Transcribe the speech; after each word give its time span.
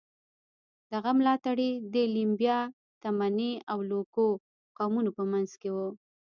دغه 0.91 1.11
ملاتړي 1.19 1.69
د 1.93 1.95
لیمبا، 2.15 2.57
تمني 3.03 3.51
او 3.71 3.77
لوکو 3.91 4.25
قومونو 4.77 5.09
په 5.17 5.23
منځ 5.31 5.49
کې 5.61 5.69
وو. 5.75 5.89